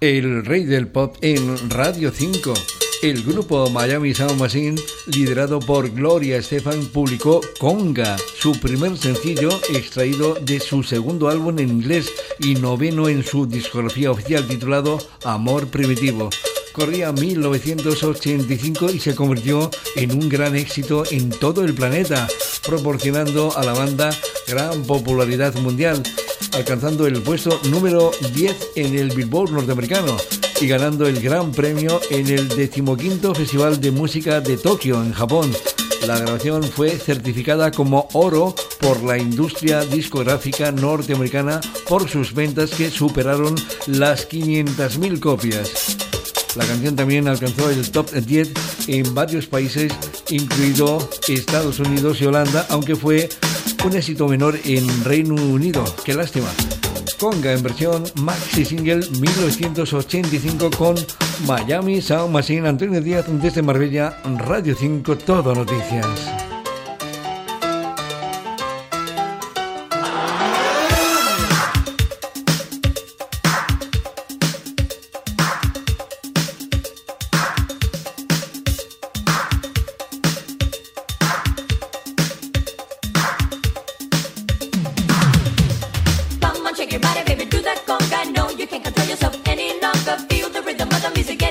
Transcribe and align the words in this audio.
el 0.00 0.44
rey 0.44 0.64
del 0.64 0.86
pop 0.86 1.16
en 1.22 1.70
Radio 1.70 2.12
5. 2.12 2.54
El 3.02 3.22
grupo 3.24 3.68
Miami 3.70 4.14
Sound 4.14 4.38
Machine, 4.38 4.80
liderado 5.06 5.58
por 5.60 5.90
Gloria 5.90 6.36
Estefan, 6.36 6.86
publicó 6.86 7.40
Conga, 7.58 8.16
su 8.38 8.52
primer 8.60 8.96
sencillo 8.96 9.48
extraído 9.74 10.34
de 10.34 10.60
su 10.60 10.82
segundo 10.82 11.28
álbum 11.28 11.58
en 11.58 11.68
inglés 11.68 12.12
y 12.38 12.54
noveno 12.54 13.08
en 13.08 13.24
su 13.24 13.46
discografía 13.46 14.10
oficial 14.10 14.46
titulado 14.46 14.98
Amor 15.24 15.66
Primitivo. 15.68 16.30
Corría 16.72 17.12
1985 17.12 18.90
y 18.90 19.00
se 19.00 19.16
convirtió 19.16 19.70
en 19.96 20.12
un 20.12 20.28
gran 20.28 20.54
éxito 20.54 21.02
en 21.10 21.30
todo 21.30 21.64
el 21.64 21.74
planeta, 21.74 22.28
proporcionando 22.64 23.56
a 23.56 23.64
la 23.64 23.72
banda 23.72 24.10
gran 24.46 24.84
popularidad 24.84 25.54
mundial 25.56 26.02
alcanzando 26.58 27.06
el 27.06 27.22
puesto 27.22 27.60
número 27.70 28.10
10 28.34 28.70
en 28.74 28.98
el 28.98 29.10
Billboard 29.10 29.52
norteamericano 29.52 30.16
y 30.60 30.66
ganando 30.66 31.06
el 31.06 31.20
gran 31.20 31.52
premio 31.52 32.00
en 32.10 32.26
el 32.26 32.48
decimoquinto 32.48 33.32
Festival 33.32 33.80
de 33.80 33.92
Música 33.92 34.40
de 34.40 34.56
Tokio, 34.56 35.00
en 35.00 35.12
Japón. 35.12 35.54
La 36.06 36.18
grabación 36.18 36.64
fue 36.64 36.90
certificada 36.90 37.70
como 37.70 38.08
oro 38.12 38.56
por 38.80 39.02
la 39.04 39.16
industria 39.18 39.82
discográfica 39.82 40.72
norteamericana 40.72 41.60
por 41.88 42.08
sus 42.08 42.34
ventas 42.34 42.70
que 42.70 42.90
superaron 42.90 43.54
las 43.86 44.28
500.000 44.28 45.20
copias. 45.20 45.96
La 46.56 46.66
canción 46.66 46.96
también 46.96 47.28
alcanzó 47.28 47.70
el 47.70 47.88
top 47.92 48.10
10 48.10 48.50
en 48.88 49.14
varios 49.14 49.46
países, 49.46 49.92
incluido 50.28 51.08
Estados 51.28 51.78
Unidos 51.78 52.20
y 52.20 52.26
Holanda, 52.26 52.66
aunque 52.68 52.96
fue 52.96 53.28
un 53.84 53.96
éxito 53.96 54.28
menor 54.28 54.58
en 54.64 55.04
Reino 55.04 55.34
Unido. 55.34 55.84
Qué 56.04 56.14
lástima. 56.14 56.48
Conga 57.18 57.52
en 57.52 57.62
versión 57.62 58.04
maxi 58.16 58.64
single 58.64 59.00
1985 59.20 60.70
con 60.76 60.94
Miami 61.46 62.00
Sound 62.00 62.32
Machine. 62.32 62.68
Antonio 62.68 63.00
Díaz 63.00 63.26
desde 63.28 63.62
Marbella, 63.62 64.20
Radio 64.46 64.74
5, 64.78 65.18
Todo 65.18 65.54
Noticias. 65.54 66.47
music. 91.14 91.47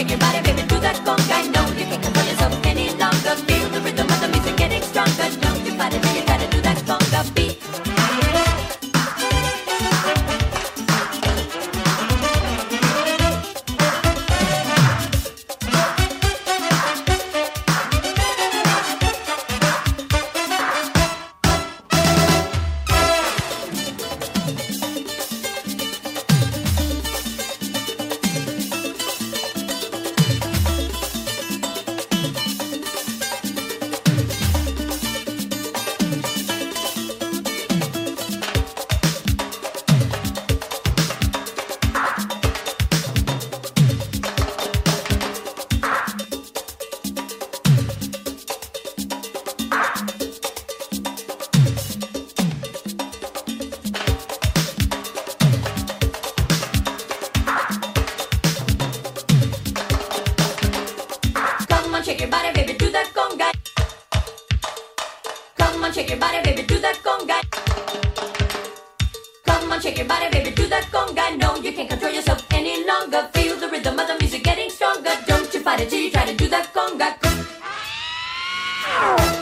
Shake 0.00 0.10
your 0.10 0.18
body, 0.18 0.49
Come 69.70 69.76
on, 69.76 69.82
shake 69.82 69.98
your 69.98 70.06
body, 70.08 70.28
baby, 70.32 70.50
do 70.50 70.66
that 70.66 70.82
conga. 70.90 71.38
No, 71.38 71.54
you 71.54 71.72
can't 71.72 71.88
control 71.88 72.12
yourself 72.12 72.44
any 72.50 72.84
longer. 72.84 73.30
Feel 73.32 73.56
the 73.56 73.68
rhythm 73.68 74.00
of 74.00 74.08
the 74.08 74.16
music 74.18 74.42
getting 74.42 74.68
stronger. 74.68 75.12
Don't 75.28 75.54
you 75.54 75.60
fight 75.60 75.78
it 75.78 75.88
till 75.88 76.00
you 76.00 76.10
try 76.10 76.26
to 76.26 76.34
do 76.34 76.48
that 76.48 76.74
conga. 76.74 77.14
Ow. 78.88 79.39